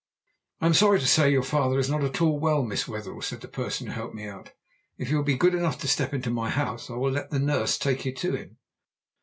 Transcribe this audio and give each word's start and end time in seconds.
"'I 0.61 0.65
am 0.65 0.73
sorry 0.73 0.99
to 0.99 1.05
say 1.05 1.31
your 1.31 1.43
father 1.43 1.77
is 1.77 1.87
not 1.87 2.03
at 2.03 2.21
all 2.21 2.39
well, 2.39 2.63
Miss 2.63 2.87
Wetherell,' 2.87 3.21
said 3.21 3.41
the 3.41 3.47
person 3.47 3.85
who 3.85 3.93
helped 3.93 4.15
me 4.15 4.27
out. 4.27 4.51
'If 4.97 5.11
you 5.11 5.17
will 5.17 5.23
be 5.23 5.37
good 5.37 5.53
enough 5.53 5.77
to 5.77 5.87
step 5.87 6.11
into 6.11 6.31
my 6.31 6.49
house 6.49 6.89
I 6.89 6.93
will 6.95 7.11
let 7.11 7.29
the 7.29 7.37
nurse 7.37 7.77
take 7.77 8.03
you 8.05 8.11
to 8.15 8.35
him.' 8.35 8.57